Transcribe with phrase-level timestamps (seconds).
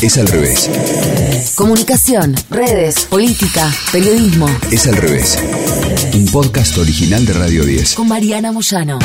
[0.00, 0.70] Es al revés.
[1.56, 4.48] Comunicación, redes, política, periodismo.
[4.70, 5.36] Es al revés.
[6.14, 7.94] Un podcast original de Radio 10.
[7.96, 9.00] Con Mariana Moyano.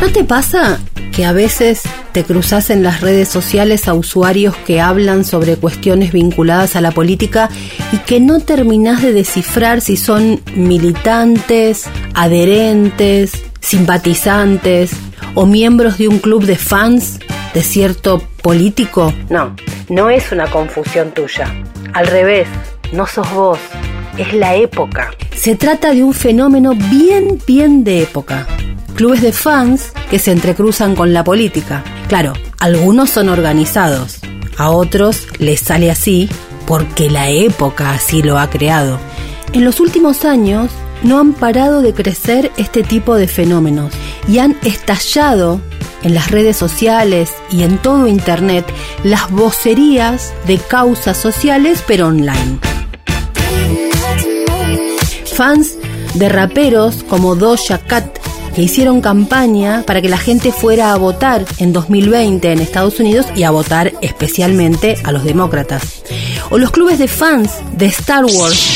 [0.00, 0.78] ¿No te pasa
[1.10, 6.12] que a veces te cruzas en las redes sociales a usuarios que hablan sobre cuestiones
[6.12, 7.50] vinculadas a la política
[7.90, 14.92] y que no terminás de descifrar si son militantes, adherentes, simpatizantes
[15.34, 17.18] o miembros de un club de fans
[17.54, 19.12] de cierto político?
[19.28, 19.56] No,
[19.88, 21.52] no es una confusión tuya.
[21.94, 22.46] Al revés,
[22.92, 23.58] no sos vos,
[24.16, 25.10] es la época.
[25.34, 28.46] Se trata de un fenómeno bien, bien de época.
[28.94, 31.82] Clubes de fans que se entrecruzan con la política.
[32.06, 34.20] Claro, algunos son organizados,
[34.56, 36.28] a otros les sale así
[36.68, 39.00] porque la época así lo ha creado.
[39.54, 40.70] En los últimos años
[41.02, 43.92] no han parado de crecer este tipo de fenómenos
[44.28, 45.60] y han estallado
[46.02, 48.66] en las redes sociales y en todo Internet
[49.04, 52.58] las vocerías de causas sociales pero online.
[55.34, 55.76] Fans
[56.14, 58.18] de raperos como Doja Cat
[58.54, 63.26] que hicieron campaña para que la gente fuera a votar en 2020 en Estados Unidos
[63.36, 66.02] y a votar especialmente a los demócratas.
[66.48, 68.75] O los clubes de fans de Star Wars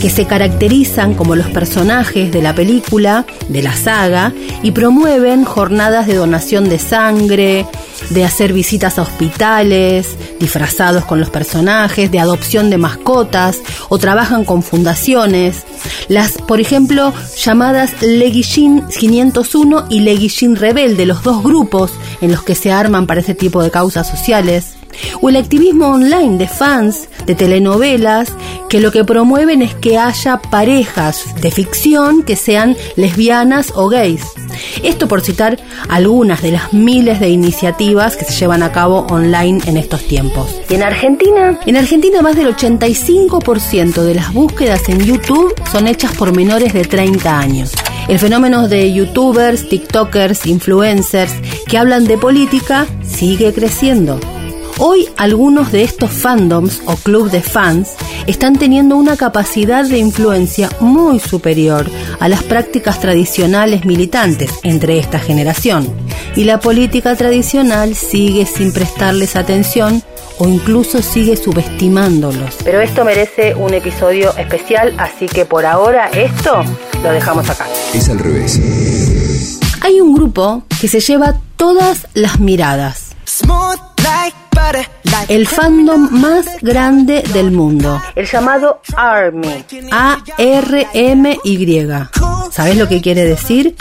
[0.00, 6.06] que se caracterizan como los personajes de la película, de la saga, y promueven jornadas
[6.06, 7.66] de donación de sangre,
[8.10, 14.44] de hacer visitas a hospitales, disfrazados con los personajes, de adopción de mascotas, o trabajan
[14.44, 15.64] con fundaciones.
[16.08, 22.54] Las, por ejemplo, llamadas Leguillín 501 y Leguillín Rebelde, los dos grupos en los que
[22.54, 24.76] se arman para ese tipo de causas sociales
[25.20, 28.32] o el activismo online de fans de telenovelas
[28.68, 34.22] que lo que promueven es que haya parejas de ficción que sean lesbianas o gays.
[34.82, 39.60] Esto por citar algunas de las miles de iniciativas que se llevan a cabo online
[39.66, 40.48] en estos tiempos.
[40.68, 41.58] ¿Y en Argentina?
[41.66, 46.84] En Argentina más del 85% de las búsquedas en YouTube son hechas por menores de
[46.84, 47.72] 30 años.
[48.08, 51.32] El fenómeno de youtubers, tiktokers, influencers
[51.68, 54.18] que hablan de política sigue creciendo.
[54.84, 57.90] Hoy algunos de estos fandoms o clubs de fans
[58.26, 61.88] están teniendo una capacidad de influencia muy superior
[62.18, 65.86] a las prácticas tradicionales militantes entre esta generación.
[66.34, 70.02] Y la política tradicional sigue sin prestarles atención
[70.38, 72.56] o incluso sigue subestimándolos.
[72.64, 76.64] Pero esto merece un episodio especial, así que por ahora esto
[77.04, 77.68] lo dejamos acá.
[77.94, 79.60] Es al revés.
[79.80, 83.12] Hay un grupo que se lleva todas las miradas
[85.28, 91.88] el fandom más grande del mundo, el llamado ARMY, A-R-M-Y.
[92.50, 93.74] ¿Sabes lo que quiere decir?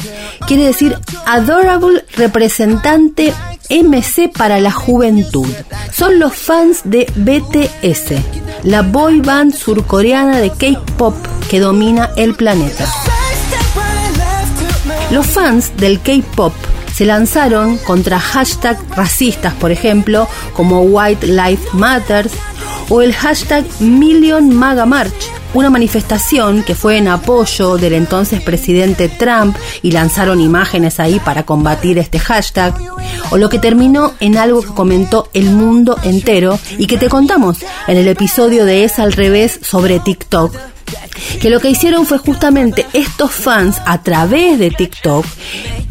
[0.48, 3.34] Quiere decir Adorable Representante
[3.70, 5.48] MC para la Juventud.
[5.92, 11.16] Son los fans de BTS, la boy band surcoreana de K-pop
[11.50, 12.88] que domina el planeta.
[15.12, 16.53] Los fans del K-pop
[17.02, 22.32] se lanzaron contra hashtags racistas, por ejemplo, como White Lives Matters
[22.90, 29.10] o el hashtag Million Maga March, una manifestación que fue en apoyo del entonces presidente
[29.10, 32.76] Trump y lanzaron imágenes ahí para combatir este hashtag,
[33.32, 37.66] o lo que terminó en algo que comentó el mundo entero y que te contamos
[37.88, 40.56] en el episodio de Es al revés sobre TikTok,
[41.40, 45.25] que lo que hicieron fue justamente estos fans a través de TikTok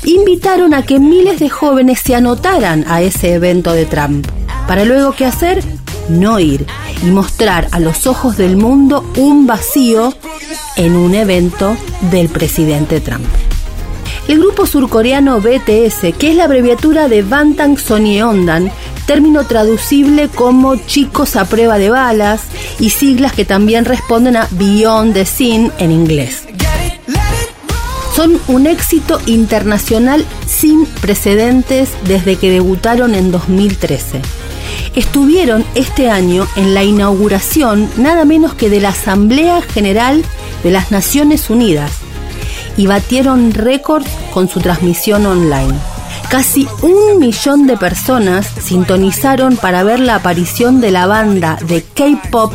[0.05, 4.27] invitaron a que miles de jóvenes se anotaran a ese evento de Trump.
[4.67, 5.63] Para luego qué hacer?
[6.09, 6.67] No ir
[7.03, 10.15] y mostrar a los ojos del mundo un vacío
[10.77, 11.77] en un evento
[12.11, 13.27] del presidente Trump.
[14.29, 18.71] El grupo surcoreano BTS, que es la abreviatura de Bantang Sonyeondan,
[19.11, 22.43] término traducible como chicos a prueba de balas
[22.79, 26.45] y siglas que también responden a Beyond the Scene en inglés.
[28.15, 34.23] Son un éxito internacional sin precedentes desde que debutaron en 2013.
[34.95, 40.23] Estuvieron este año en la inauguración nada menos que de la Asamblea General
[40.63, 41.91] de las Naciones Unidas
[42.77, 45.75] y batieron récord con su transmisión online.
[46.31, 52.53] Casi un millón de personas sintonizaron para ver la aparición de la banda de K-Pop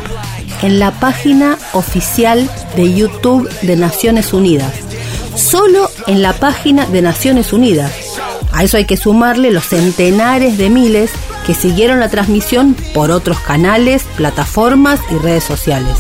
[0.62, 4.72] en la página oficial de YouTube de Naciones Unidas.
[5.36, 7.92] Solo en la página de Naciones Unidas.
[8.54, 11.12] A eso hay que sumarle los centenares de miles
[11.46, 15.98] que siguieron la transmisión por otros canales, plataformas y redes sociales.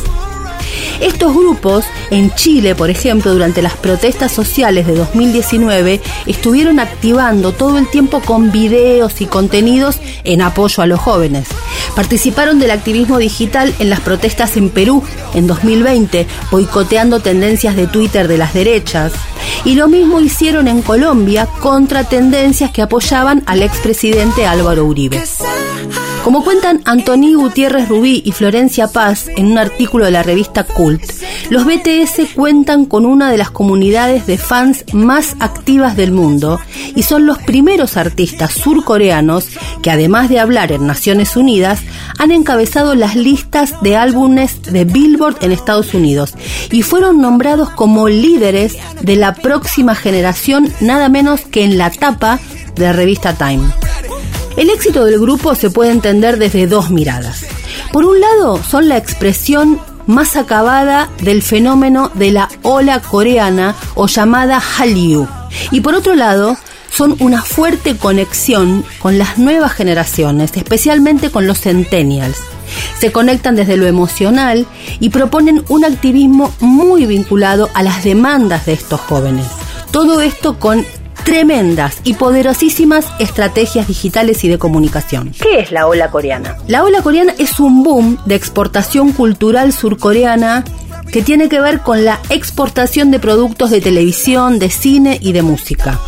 [1.00, 7.78] Estos grupos, en Chile, por ejemplo, durante las protestas sociales de 2019, estuvieron activando todo
[7.78, 11.48] el tiempo con videos y contenidos en apoyo a los jóvenes.
[11.96, 15.04] Participaron del activismo digital en las protestas en Perú
[15.34, 19.14] en 2020, boicoteando tendencias de Twitter de las derechas.
[19.64, 25.18] Y lo mismo hicieron en Colombia contra tendencias que apoyaban al expresidente Álvaro Uribe.
[26.26, 31.04] Como cuentan Antoní Gutiérrez Rubí y Florencia Paz en un artículo de la revista Cult,
[31.52, 36.60] los BTS cuentan con una de las comunidades de fans más activas del mundo
[36.96, 39.50] y son los primeros artistas surcoreanos
[39.84, 41.82] que además de hablar en Naciones Unidas,
[42.18, 46.34] han encabezado las listas de álbumes de Billboard en Estados Unidos
[46.72, 52.40] y fueron nombrados como líderes de la próxima generación nada menos que en la tapa
[52.76, 53.62] de la revista Time.
[54.58, 57.46] El éxito del grupo se puede entender desde dos miradas.
[57.92, 64.08] Por un lado, son la expresión más acabada del fenómeno de la ola coreana o
[64.08, 65.28] llamada Hallyu.
[65.72, 66.58] Y por otro lado,
[66.90, 72.38] son una fuerte conexión con las nuevas generaciones, especialmente con los centennials.
[72.98, 74.66] Se conectan desde lo emocional
[75.02, 79.46] y proponen un activismo muy vinculado a las demandas de estos jóvenes.
[79.92, 80.86] Todo esto con
[81.26, 85.32] tremendas y poderosísimas estrategias digitales y de comunicación.
[85.42, 86.56] ¿Qué es la ola coreana?
[86.68, 90.64] La ola coreana es un boom de exportación cultural surcoreana
[91.12, 95.42] que tiene que ver con la exportación de productos de televisión, de cine y de
[95.42, 96.00] música.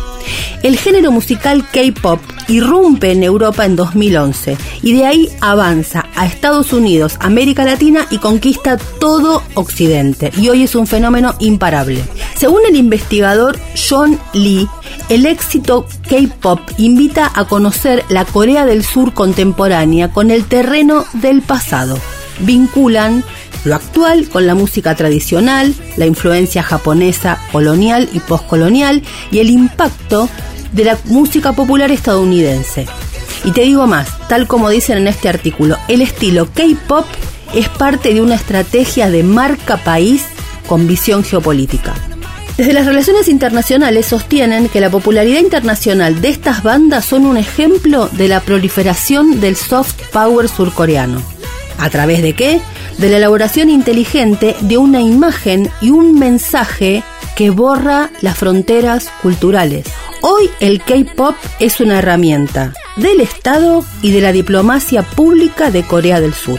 [0.62, 6.72] El género musical K-pop irrumpe en Europa en 2011 y de ahí avanza a Estados
[6.72, 10.32] Unidos, América Latina y conquista todo Occidente.
[10.36, 12.02] Y hoy es un fenómeno imparable.
[12.34, 14.68] Según el investigador John Lee,
[15.08, 21.40] el éxito K-pop invita a conocer la Corea del Sur contemporánea con el terreno del
[21.40, 21.98] pasado.
[22.40, 23.24] Vinculan
[23.64, 30.28] lo actual con la música tradicional, la influencia japonesa colonial y postcolonial y el impacto
[30.72, 32.86] de la música popular estadounidense.
[33.44, 37.06] Y te digo más, tal como dicen en este artículo, el estilo K-pop
[37.54, 40.24] es parte de una estrategia de marca país
[40.66, 41.94] con visión geopolítica.
[42.58, 48.08] Desde las relaciones internacionales sostienen que la popularidad internacional de estas bandas son un ejemplo
[48.08, 51.22] de la proliferación del soft power surcoreano.
[51.78, 52.60] ¿A través de qué?
[52.98, 57.04] De la elaboración inteligente de una imagen y un mensaje
[57.36, 59.86] que borra las fronteras culturales.
[60.22, 66.20] Hoy el K-Pop es una herramienta del Estado y de la diplomacia pública de Corea
[66.20, 66.58] del Sur.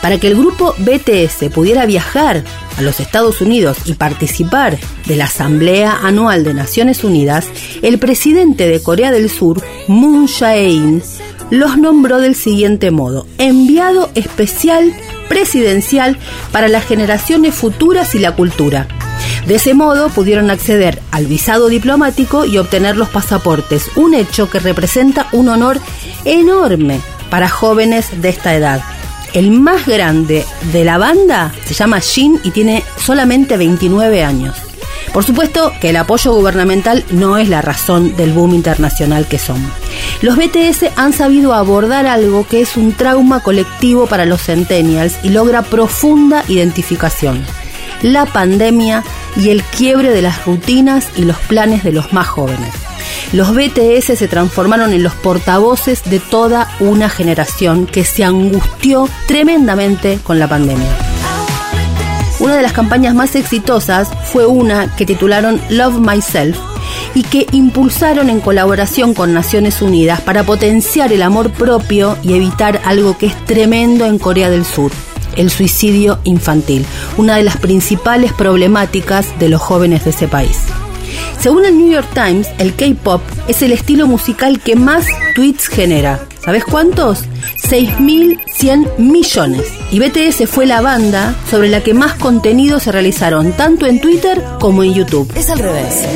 [0.00, 2.44] Para que el grupo BTS pudiera viajar
[2.76, 7.46] a los Estados Unidos y participar de la Asamblea Anual de Naciones Unidas,
[7.82, 11.02] el presidente de Corea del Sur, Moon Jae-in,
[11.50, 14.92] los nombró del siguiente modo: enviado especial
[15.28, 16.18] presidencial
[16.52, 18.86] para las generaciones futuras y la cultura.
[19.46, 24.58] De ese modo pudieron acceder al visado diplomático y obtener los pasaportes, un hecho que
[24.58, 25.78] representa un honor
[26.24, 28.82] enorme para jóvenes de esta edad.
[29.34, 34.56] El más grande de la banda se llama Jin y tiene solamente 29 años.
[35.12, 39.60] Por supuesto que el apoyo gubernamental no es la razón del boom internacional que son.
[40.22, 45.30] Los BTS han sabido abordar algo que es un trauma colectivo para los centennials y
[45.30, 47.44] logra profunda identificación.
[48.02, 49.02] La pandemia
[49.36, 52.72] y el quiebre de las rutinas y los planes de los más jóvenes
[53.32, 60.18] los BTS se transformaron en los portavoces de toda una generación que se angustió tremendamente
[60.22, 60.96] con la pandemia.
[62.40, 66.58] Una de las campañas más exitosas fue una que titularon Love Myself
[67.14, 72.80] y que impulsaron en colaboración con Naciones Unidas para potenciar el amor propio y evitar
[72.84, 74.90] algo que es tremendo en Corea del Sur,
[75.36, 76.84] el suicidio infantil,
[77.16, 80.58] una de las principales problemáticas de los jóvenes de ese país.
[81.44, 86.26] Según el New York Times, el K-pop es el estilo musical que más tweets genera.
[86.42, 87.24] ¿Sabes cuántos?
[87.68, 89.66] 6.100 millones.
[89.90, 94.42] Y BTS fue la banda sobre la que más contenidos se realizaron, tanto en Twitter
[94.58, 95.30] como en YouTube.
[95.36, 96.06] Es al revés.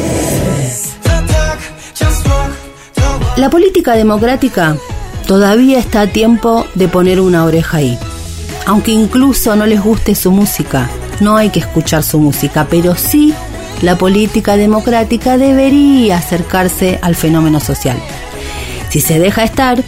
[3.36, 4.78] La política democrática
[5.26, 7.98] todavía está a tiempo de poner una oreja ahí.
[8.64, 10.88] Aunque incluso no les guste su música,
[11.20, 13.34] no hay que escuchar su música, pero sí
[13.82, 17.96] la política democrática debería acercarse al fenómeno social.
[18.88, 19.78] Si se deja estar,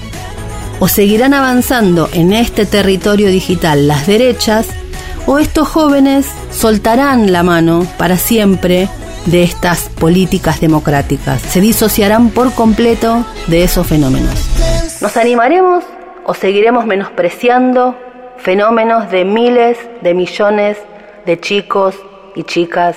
[0.79, 4.67] o seguirán avanzando en este territorio digital las derechas,
[5.27, 8.89] o estos jóvenes soltarán la mano para siempre
[9.27, 14.33] de estas políticas democráticas, se disociarán por completo de esos fenómenos.
[15.03, 15.85] ¿Nos animaremos
[16.25, 17.97] o seguiremos menospreciando
[18.39, 20.79] fenómenos de miles de millones
[21.27, 21.95] de chicos
[22.35, 22.97] y chicas